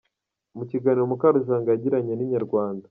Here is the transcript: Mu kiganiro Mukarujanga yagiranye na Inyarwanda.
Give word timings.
Mu 0.57 0.63
kiganiro 0.71 1.03
Mukarujanga 1.11 1.67
yagiranye 1.71 2.13
na 2.15 2.23
Inyarwanda. 2.25 2.79